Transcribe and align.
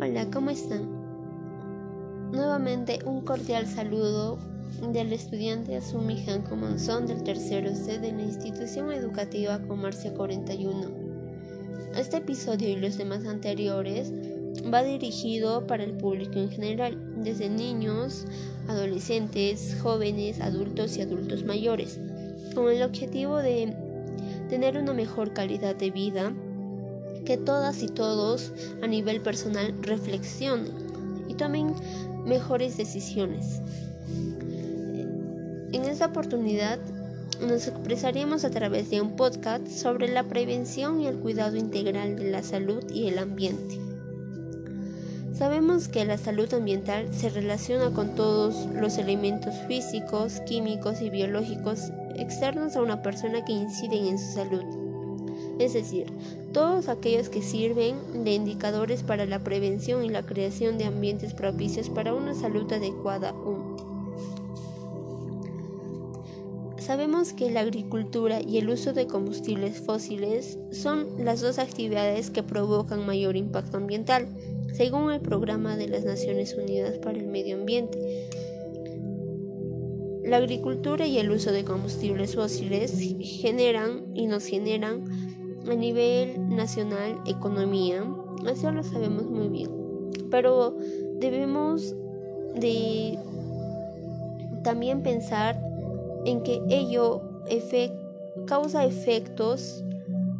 Hola, 0.00 0.30
¿cómo 0.30 0.50
están? 0.50 0.88
Nuevamente 2.30 3.00
un 3.04 3.22
cordial 3.22 3.66
saludo 3.66 4.38
del 4.92 5.12
estudiante 5.12 5.74
Asumi 5.74 6.24
Janko 6.24 6.54
Monzón 6.54 7.08
del 7.08 7.24
tercero 7.24 7.74
C 7.74 7.98
de 7.98 8.12
la 8.12 8.22
institución 8.22 8.92
educativa 8.92 9.60
Comercio 9.66 10.14
41. 10.14 10.88
Este 11.96 12.18
episodio 12.18 12.68
y 12.68 12.76
los 12.76 12.96
demás 12.96 13.26
anteriores 13.26 14.12
va 14.72 14.84
dirigido 14.84 15.66
para 15.66 15.82
el 15.82 15.94
público 15.94 16.38
en 16.38 16.50
general, 16.50 16.96
desde 17.24 17.48
niños, 17.48 18.24
adolescentes, 18.68 19.78
jóvenes, 19.82 20.40
adultos 20.40 20.96
y 20.96 21.02
adultos 21.02 21.42
mayores, 21.42 21.98
con 22.54 22.70
el 22.70 22.84
objetivo 22.84 23.38
de 23.38 23.74
tener 24.48 24.78
una 24.78 24.92
mejor 24.92 25.32
calidad 25.32 25.74
de 25.74 25.90
vida 25.90 26.32
que 27.28 27.36
todas 27.36 27.82
y 27.82 27.88
todos 27.88 28.52
a 28.80 28.86
nivel 28.86 29.20
personal 29.20 29.74
reflexionen 29.82 30.72
y 31.28 31.34
tomen 31.34 31.74
mejores 32.24 32.78
decisiones. 32.78 33.60
En 35.72 35.84
esta 35.84 36.06
oportunidad 36.06 36.78
nos 37.46 37.68
expresaremos 37.68 38.46
a 38.46 38.50
través 38.50 38.88
de 38.88 39.02
un 39.02 39.14
podcast 39.14 39.68
sobre 39.68 40.08
la 40.08 40.24
prevención 40.24 41.02
y 41.02 41.06
el 41.06 41.18
cuidado 41.18 41.58
integral 41.58 42.16
de 42.16 42.30
la 42.30 42.42
salud 42.42 42.82
y 42.90 43.08
el 43.08 43.18
ambiente. 43.18 43.78
Sabemos 45.34 45.88
que 45.88 46.06
la 46.06 46.16
salud 46.16 46.52
ambiental 46.54 47.12
se 47.12 47.28
relaciona 47.28 47.90
con 47.90 48.14
todos 48.14 48.68
los 48.74 48.96
elementos 48.96 49.54
físicos, 49.68 50.40
químicos 50.46 51.02
y 51.02 51.10
biológicos 51.10 51.92
externos 52.16 52.74
a 52.74 52.80
una 52.80 53.02
persona 53.02 53.44
que 53.44 53.52
inciden 53.52 54.06
en 54.06 54.18
su 54.18 54.32
salud 54.32 54.77
es 55.58 55.72
decir, 55.72 56.06
todos 56.52 56.88
aquellos 56.88 57.28
que 57.28 57.42
sirven 57.42 58.24
de 58.24 58.34
indicadores 58.34 59.02
para 59.02 59.26
la 59.26 59.42
prevención 59.44 60.04
y 60.04 60.08
la 60.08 60.24
creación 60.24 60.78
de 60.78 60.84
ambientes 60.84 61.34
propicios 61.34 61.90
para 61.90 62.14
una 62.14 62.34
salud 62.34 62.72
adecuada. 62.72 63.34
Sabemos 66.78 67.34
que 67.34 67.50
la 67.50 67.60
agricultura 67.60 68.40
y 68.40 68.56
el 68.56 68.70
uso 68.70 68.94
de 68.94 69.06
combustibles 69.06 69.78
fósiles 69.78 70.58
son 70.72 71.22
las 71.22 71.42
dos 71.42 71.58
actividades 71.58 72.30
que 72.30 72.42
provocan 72.42 73.04
mayor 73.04 73.36
impacto 73.36 73.76
ambiental, 73.76 74.26
según 74.72 75.12
el 75.12 75.20
Programa 75.20 75.76
de 75.76 75.88
las 75.88 76.04
Naciones 76.04 76.54
Unidas 76.54 76.96
para 76.96 77.18
el 77.18 77.26
Medio 77.26 77.56
Ambiente. 77.56 78.30
La 80.24 80.38
agricultura 80.38 81.06
y 81.06 81.18
el 81.18 81.30
uso 81.30 81.52
de 81.52 81.64
combustibles 81.64 82.34
fósiles 82.34 82.92
generan 83.20 84.06
y 84.14 84.26
nos 84.26 84.46
generan 84.46 85.04
a 85.70 85.74
nivel 85.74 86.54
nacional 86.54 87.20
economía, 87.26 88.04
eso 88.50 88.72
lo 88.72 88.82
sabemos 88.82 89.24
muy 89.24 89.48
bien, 89.48 89.70
pero 90.30 90.74
debemos 91.18 91.94
de 92.54 93.18
también 94.64 95.02
pensar 95.02 95.60
en 96.24 96.42
que 96.42 96.60
ello 96.68 97.22
causa 98.46 98.84
efectos 98.84 99.84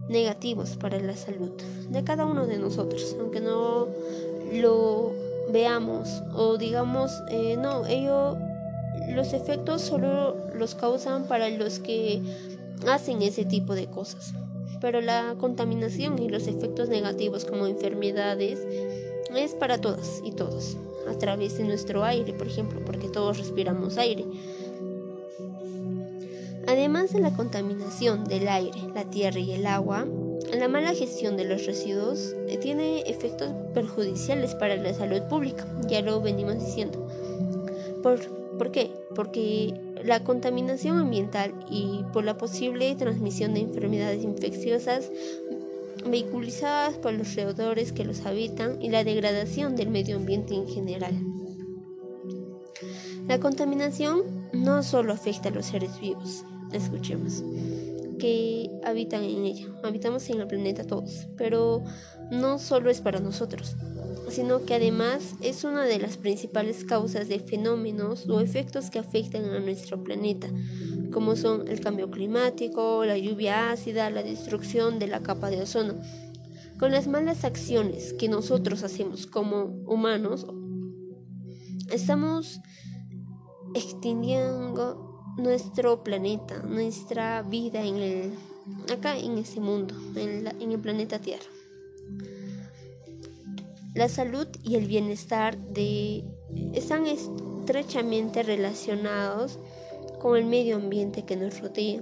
negativos 0.08 0.76
para 0.76 0.98
la 1.00 1.16
salud 1.16 1.50
de 1.90 2.04
cada 2.04 2.24
uno 2.24 2.46
de 2.46 2.58
nosotros, 2.58 3.16
aunque 3.20 3.40
no 3.40 3.88
lo 4.52 5.12
veamos 5.52 6.22
o 6.34 6.56
digamos, 6.56 7.12
eh, 7.30 7.56
no, 7.56 7.86
ello, 7.86 8.36
los 9.14 9.32
efectos 9.32 9.82
solo 9.82 10.36
los 10.54 10.74
causan 10.74 11.24
para 11.24 11.48
los 11.48 11.78
que 11.78 12.22
hacen 12.86 13.22
ese 13.22 13.44
tipo 13.44 13.74
de 13.74 13.86
cosas 13.86 14.34
pero 14.80 15.00
la 15.00 15.36
contaminación 15.38 16.18
y 16.20 16.28
los 16.28 16.46
efectos 16.46 16.88
negativos 16.88 17.44
como 17.44 17.66
enfermedades 17.66 18.66
es 19.36 19.54
para 19.54 19.80
todas 19.80 20.20
y 20.24 20.32
todos, 20.32 20.76
a 21.08 21.18
través 21.18 21.58
de 21.58 21.64
nuestro 21.64 22.04
aire, 22.04 22.32
por 22.32 22.46
ejemplo, 22.46 22.80
porque 22.84 23.08
todos 23.08 23.38
respiramos 23.38 23.98
aire. 23.98 24.24
Además 26.66 27.12
de 27.12 27.20
la 27.20 27.32
contaminación 27.32 28.24
del 28.24 28.46
aire, 28.46 28.78
la 28.94 29.04
tierra 29.04 29.40
y 29.40 29.52
el 29.52 29.66
agua, 29.66 30.06
la 30.56 30.68
mala 30.68 30.94
gestión 30.94 31.36
de 31.36 31.44
los 31.44 31.66
residuos 31.66 32.34
eh, 32.46 32.58
tiene 32.58 33.00
efectos 33.02 33.50
perjudiciales 33.74 34.54
para 34.54 34.76
la 34.76 34.92
salud 34.94 35.22
pública, 35.30 35.66
ya 35.88 36.02
lo 36.02 36.20
venimos 36.20 36.58
diciendo. 36.58 37.06
¿Por, 38.02 38.37
¿por 38.58 38.70
qué? 38.72 38.90
Porque 39.14 39.72
la 40.04 40.24
contaminación 40.24 40.98
ambiental 40.98 41.54
y 41.70 42.04
por 42.12 42.24
la 42.24 42.36
posible 42.36 42.94
transmisión 42.96 43.54
de 43.54 43.60
enfermedades 43.60 44.22
infecciosas 44.22 45.10
vehiculizadas 46.06 46.96
por 46.96 47.12
los 47.12 47.34
roedores 47.34 47.92
que 47.92 48.04
los 48.04 48.24
habitan 48.26 48.80
y 48.82 48.90
la 48.90 49.04
degradación 49.04 49.76
del 49.76 49.90
medio 49.90 50.16
ambiente 50.16 50.54
en 50.54 50.66
general. 50.68 51.14
La 53.26 53.40
contaminación 53.40 54.48
no 54.52 54.82
solo 54.82 55.12
afecta 55.12 55.50
a 55.50 55.52
los 55.52 55.66
seres 55.66 56.00
vivos, 56.00 56.44
escuchemos, 56.72 57.44
que 58.18 58.70
habitan 58.84 59.22
en 59.22 59.44
ella, 59.44 59.66
habitamos 59.82 60.28
en 60.30 60.40
el 60.40 60.46
planeta 60.46 60.84
todos, 60.84 61.28
pero 61.36 61.84
no 62.30 62.58
solo 62.58 62.90
es 62.90 63.00
para 63.00 63.20
nosotros, 63.20 63.76
sino 64.30 64.64
que 64.64 64.74
además 64.74 65.34
es 65.40 65.64
una 65.64 65.84
de 65.84 65.98
las 65.98 66.16
principales 66.16 66.84
causas 66.84 67.28
de 67.28 67.40
fenómenos 67.40 68.28
o 68.28 68.40
efectos 68.40 68.90
que 68.90 68.98
afectan 68.98 69.44
a 69.46 69.60
nuestro 69.60 70.02
planeta, 70.02 70.48
como 71.12 71.36
son 71.36 71.68
el 71.68 71.80
cambio 71.80 72.10
climático, 72.10 73.04
la 73.04 73.16
lluvia 73.18 73.70
ácida, 73.70 74.10
la 74.10 74.22
destrucción 74.22 74.98
de 74.98 75.06
la 75.06 75.22
capa 75.22 75.50
de 75.50 75.62
ozono. 75.62 75.94
Con 76.78 76.92
las 76.92 77.08
malas 77.08 77.44
acciones 77.44 78.12
que 78.12 78.28
nosotros 78.28 78.82
hacemos 78.84 79.26
como 79.26 79.64
humanos, 79.86 80.46
estamos 81.90 82.60
extinguiendo 83.74 85.22
nuestro 85.38 86.02
planeta, 86.04 86.62
nuestra 86.62 87.42
vida 87.42 87.82
en 87.84 87.96
el, 87.96 88.32
acá 88.92 89.18
en 89.18 89.38
este 89.38 89.60
mundo, 89.60 89.94
en, 90.14 90.46
en 90.46 90.72
el 90.72 90.78
planeta 90.78 91.18
Tierra. 91.18 91.57
La 93.98 94.08
salud 94.08 94.46
y 94.62 94.76
el 94.76 94.86
bienestar 94.86 95.58
de, 95.58 96.22
están 96.72 97.08
estrechamente 97.08 98.44
relacionados 98.44 99.58
con 100.20 100.36
el 100.36 100.44
medio 100.44 100.76
ambiente 100.76 101.24
que 101.24 101.34
nos 101.34 101.60
rodea. 101.60 102.00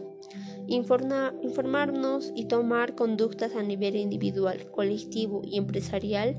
informarnos 0.67 2.33
y 2.35 2.49
tomar 2.49 2.97
conductas 2.97 3.57
a 3.57 3.63
nivel 3.63 3.97
individual, 3.97 4.71
colectivo 4.73 5.41
y 5.43 5.57
empresarial 5.57 6.39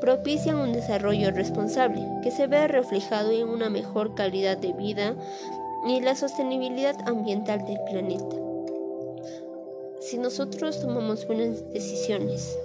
propician 0.00 0.58
un 0.58 0.72
desarrollo 0.72 1.32
responsable 1.32 2.00
que 2.22 2.30
se 2.30 2.46
ve 2.46 2.68
reflejado 2.68 3.32
en 3.32 3.48
una 3.48 3.68
mejor 3.68 4.14
calidad 4.14 4.56
de 4.56 4.72
vida 4.72 5.16
y 5.88 6.00
la 6.00 6.14
sostenibilidad 6.14 6.96
ambiental 7.08 7.66
del 7.66 7.80
planeta. 7.90 8.36
Si 9.98 10.16
nosotros 10.16 10.80
tomamos 10.80 11.26
buenas 11.26 11.68
decisiones 11.72 12.56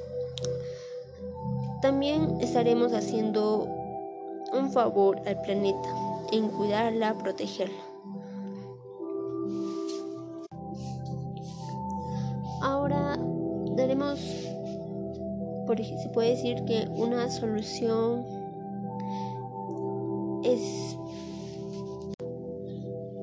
también 1.81 2.38
estaremos 2.40 2.94
haciendo 2.94 3.68
un 4.53 4.72
favor 4.72 5.19
al 5.25 5.42
planeta 5.42 5.90
en 6.31 6.47
cuidarla, 6.50 7.18
protegerla. 7.18 7.74
Ahora 12.62 13.18
daremos, 13.75 14.19
por 15.66 15.80
ejemplo, 15.80 16.03
se 16.03 16.09
puede 16.09 16.30
decir 16.30 16.64
que 16.66 16.88
una 16.96 17.30
solución 17.31 18.25
es 20.44 20.96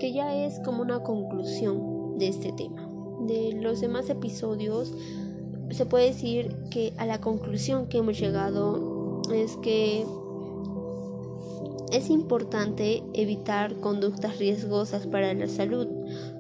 que 0.01 0.13
ya 0.13 0.35
es 0.35 0.59
como 0.61 0.83
una 0.83 1.03
conclusión 1.03 2.19
de 2.19 2.29
este 2.29 2.53
tema. 2.53 2.89
De 3.21 3.53
los 3.53 3.81
demás 3.81 4.09
episodios 4.11 4.95
se 5.71 5.87
puede 5.87 6.07
decir 6.07 6.55
que 6.71 6.93
a 6.97 7.07
la 7.07 7.21
conclusión 7.21 7.87
que 7.87 7.99
hemos 7.99 8.19
llegado 8.19 9.23
es 9.33 9.57
que 9.57 10.05
es 11.93 12.11
importante 12.11 13.03
evitar 13.15 13.75
conductas 13.77 14.39
riesgosas 14.39 15.07
para 15.07 15.33
la 15.35 15.49
salud, 15.49 15.87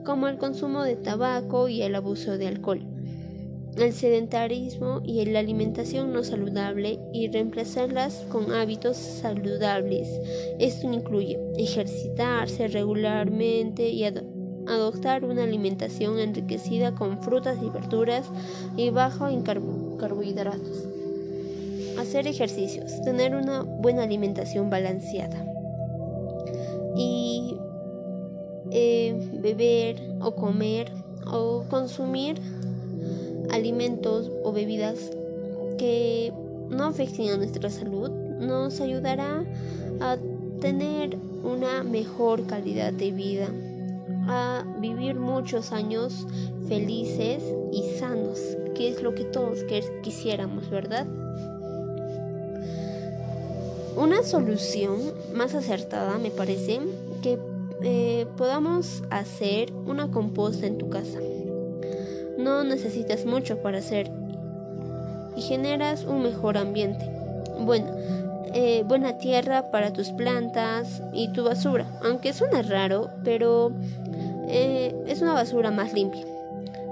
como 0.05 0.29
el 0.29 0.38
consumo 0.38 0.82
de 0.82 0.97
tabaco 0.97 1.69
y 1.69 1.82
el 1.82 1.94
abuso 1.94 2.37
de 2.37 2.49
alcohol, 2.49 2.82
el 3.76 3.93
sedentarismo 3.93 5.00
y 5.05 5.25
la 5.25 5.38
alimentación 5.38 6.12
no 6.12 6.23
saludable 6.23 6.99
y 7.12 7.29
reemplazarlas 7.29 8.26
con 8.29 8.53
hábitos 8.53 8.97
saludables. 8.97 10.08
Esto 10.58 10.93
incluye 10.93 11.38
ejercitarse 11.56 12.69
regularmente 12.69 13.88
y 13.88 14.05
adoptar 14.05 14.38
una 15.25 15.44
alimentación 15.44 16.19
enriquecida 16.19 16.94
con 16.94 17.23
frutas 17.23 17.59
y 17.62 17.70
verduras 17.70 18.26
y 18.76 18.91
bajo 18.91 19.29
en 19.29 19.43
carbohidratos. 19.43 20.85
Hacer 21.99 22.26
ejercicios, 22.26 23.00
tener 23.03 23.35
una 23.35 23.62
buena 23.62 24.05
alimentación 24.05 24.70
balanceada. 24.70 25.44
Y 26.97 27.56
eh, 28.70 29.31
beber 29.41 29.97
o 30.20 30.35
comer 30.35 30.93
o 31.26 31.65
consumir 31.69 32.41
alimentos 33.50 34.31
o 34.44 34.53
bebidas 34.53 35.11
que 35.79 36.32
no 36.69 36.85
afecten 36.85 37.31
a 37.31 37.37
nuestra 37.37 37.70
salud 37.70 38.11
nos 38.11 38.81
ayudará 38.81 39.44
a 40.00 40.17
tener 40.61 41.17
una 41.43 41.82
mejor 41.82 42.47
calidad 42.47 42.93
de 42.93 43.11
vida, 43.11 43.49
a 44.29 44.65
vivir 44.79 45.17
muchos 45.17 45.73
años 45.73 46.27
felices 46.69 47.43
y 47.73 47.99
sanos, 47.99 48.39
que 48.75 48.89
es 48.91 49.03
lo 49.03 49.15
que 49.15 49.25
todos 49.25 49.65
quisiéramos, 50.03 50.71
¿verdad? 50.71 51.07
Una 53.97 54.23
solución 54.23 54.97
más 55.35 55.55
acertada 55.55 56.19
me 56.19 56.31
parece 56.31 56.81
que 57.23 57.39
eh, 57.83 58.27
podamos 58.37 59.03
hacer 59.11 59.73
una 59.73 60.11
composta 60.11 60.67
en 60.67 60.79
tu 60.79 60.89
casa. 60.89 61.19
No 62.39 62.63
necesitas 62.63 63.25
mucho 63.25 63.61
para 63.63 63.79
hacer 63.79 64.11
y 65.37 65.43
generas 65.43 66.05
un 66.05 66.23
mejor 66.23 66.59
ambiente. 66.59 67.11
Bueno, 67.61 67.89
eh, 68.55 68.83
buena 68.87 69.19
tierra 69.19 69.71
para 69.71 69.93
tus 69.93 70.11
plantas 70.11 71.03
y 71.13 71.33
tu 71.33 71.45
basura. 71.45 71.87
Aunque 72.03 72.33
suena 72.33 72.63
raro, 72.63 73.11
pero 73.25 73.73
eh, 74.49 74.95
es 75.06 75.23
una 75.23 75.35
basura 75.35 75.71
más 75.71 75.93
limpia. 75.93 76.25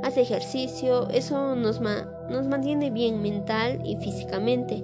Haz 0.03 0.17
ejercicio, 0.17 1.09
eso 1.11 1.57
nos, 1.57 1.81
nos 1.81 2.47
mantiene 2.47 2.91
bien 2.91 3.23
mental 3.23 3.81
y 3.85 3.97
físicamente. 3.97 4.83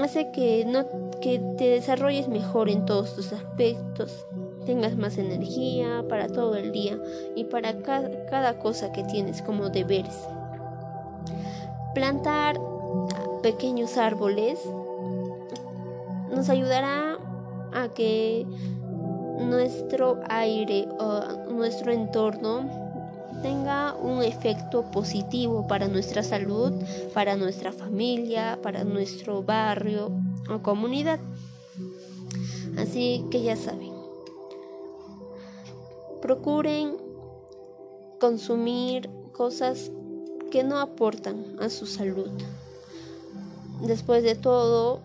Hace 0.00 0.30
que, 0.30 0.64
no, 0.64 0.86
que 1.20 1.40
te 1.58 1.68
desarrolles 1.68 2.28
mejor 2.28 2.68
en 2.70 2.86
todos 2.86 3.16
tus 3.16 3.32
aspectos, 3.32 4.26
tengas 4.64 4.96
más 4.96 5.18
energía 5.18 6.04
para 6.08 6.28
todo 6.28 6.56
el 6.56 6.70
día 6.70 6.98
y 7.34 7.44
para 7.44 7.82
cada 7.82 8.58
cosa 8.58 8.92
que 8.92 9.02
tienes 9.04 9.42
como 9.42 9.68
deberes. 9.68 10.16
Plantar 11.94 12.60
pequeños 13.42 13.96
árboles 13.96 14.60
nos 16.30 16.48
ayudará 16.48 17.18
a 17.72 17.88
que 17.88 18.46
nuestro 19.40 20.20
aire 20.28 20.86
o 20.98 21.50
nuestro 21.50 21.92
entorno 21.92 22.90
tenga 23.42 23.94
un 23.94 24.22
efecto 24.22 24.90
positivo 24.90 25.66
para 25.66 25.88
nuestra 25.88 26.22
salud, 26.22 26.72
para 27.14 27.36
nuestra 27.36 27.72
familia, 27.72 28.58
para 28.62 28.84
nuestro 28.84 29.42
barrio 29.42 30.10
o 30.48 30.62
comunidad. 30.62 31.20
Así 32.76 33.24
que 33.30 33.42
ya 33.42 33.56
saben, 33.56 33.92
procuren 36.20 36.96
consumir 38.20 39.08
cosas 39.32 39.90
que 40.50 40.62
no 40.62 40.78
aportan 40.78 41.56
a 41.60 41.70
su 41.70 41.86
salud. 41.86 42.30
Después 43.80 44.22
de 44.22 44.34
todo, 44.34 45.00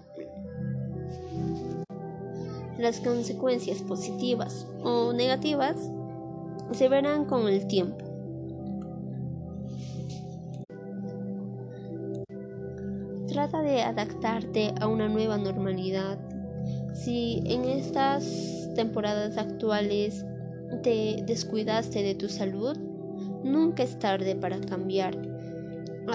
las 2.86 3.00
consecuencias 3.00 3.82
positivas 3.82 4.68
o 4.84 5.12
negativas 5.12 5.76
se 6.72 6.88
verán 6.88 7.26
con 7.26 7.48
el 7.48 7.66
tiempo. 7.66 7.98
Trata 13.28 13.64
de 13.64 13.82
adaptarte 13.82 14.76
a 14.80 14.86
una 14.86 15.10
nueva 15.10 15.40
normalidad. 15.40 16.20
Si 16.94 17.42
en 17.48 17.66
estas 17.66 18.70
temporadas 18.76 19.36
actuales 19.40 20.24
te 20.84 21.24
descuidaste 21.26 22.04
de 22.04 22.14
tu 22.14 22.30
salud, 22.30 22.78
nunca 23.44 23.82
es 23.82 23.98
tarde 23.98 24.36
para 24.36 24.62
cambiar. 24.62 25.18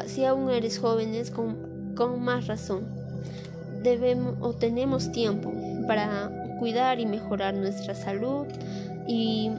Si 0.07 0.25
aún 0.25 0.51
eres 0.51 0.79
jóvenes, 0.79 1.33
con, 1.33 1.95
con 1.97 2.23
más 2.23 2.47
razón. 2.47 2.87
Debemos 3.83 4.37
o 4.41 4.53
tenemos 4.53 5.11
tiempo 5.11 5.53
para 5.89 6.40
cuidar 6.61 7.01
y 7.01 7.07
mejorar 7.07 7.55
nuestra 7.55 7.95
salud 7.97 8.47
y 9.09 9.51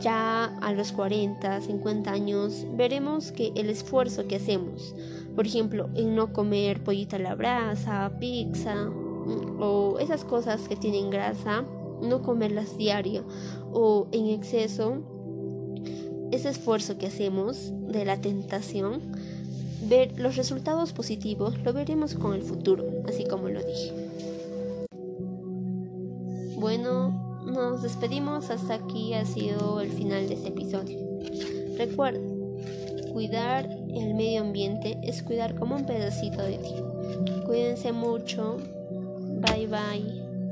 ya 0.00 0.46
a 0.60 0.72
los 0.72 0.92
40, 0.92 1.60
50 1.60 2.10
años 2.10 2.66
veremos 2.74 3.32
que 3.32 3.52
el 3.54 3.70
esfuerzo 3.70 4.26
que 4.26 4.36
hacemos, 4.36 4.94
por 5.34 5.46
ejemplo, 5.46 5.88
en 5.94 6.14
no 6.14 6.32
comer 6.32 6.82
pollita 6.82 7.16
a 7.16 7.20
la 7.20 7.34
brasa, 7.34 8.12
pizza 8.18 8.74
mm, 8.74 9.62
o 9.62 9.98
esas 10.00 10.24
cosas 10.24 10.68
que 10.68 10.76
tienen 10.76 11.10
grasa, 11.10 11.64
no 12.02 12.22
comerlas 12.22 12.76
diario 12.76 13.24
o 13.72 14.08
en 14.12 14.26
exceso, 14.26 14.98
ese 16.32 16.48
esfuerzo 16.48 16.98
que 16.98 17.06
hacemos 17.06 17.72
de 17.88 18.04
la 18.04 18.20
tentación, 18.20 19.00
ver 19.88 20.18
los 20.18 20.36
resultados 20.36 20.92
positivos 20.92 21.58
lo 21.62 21.72
veremos 21.72 22.14
con 22.14 22.34
el 22.34 22.42
futuro, 22.42 22.84
así 23.06 23.24
como 23.24 23.48
lo 23.48 23.62
dije. 23.62 24.01
Bueno, 26.62 27.40
nos 27.44 27.82
despedimos. 27.82 28.50
Hasta 28.50 28.74
aquí 28.74 29.14
ha 29.14 29.24
sido 29.24 29.80
el 29.80 29.90
final 29.90 30.28
de 30.28 30.34
este 30.34 30.50
episodio. 30.50 30.96
Recuerda, 31.76 32.20
cuidar 33.12 33.68
el 33.68 34.14
medio 34.14 34.42
ambiente 34.42 34.96
es 35.02 35.24
cuidar 35.24 35.56
como 35.56 35.74
un 35.74 35.86
pedacito 35.86 36.40
de 36.40 36.58
ti. 36.58 36.74
Cuídense 37.46 37.90
mucho. 37.90 38.58
Bye 39.40 39.66
bye. 39.66 40.21